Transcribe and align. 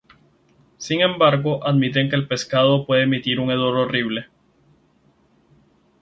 Sin 0.79 1.01
embargo, 1.01 1.63
admiten 1.63 2.09
que 2.09 2.15
el 2.15 2.27
pescado 2.27 2.87
puede 2.87 3.03
emitir 3.03 3.39
un 3.39 3.51
hedor 3.51 3.77
horrible. 3.77 4.29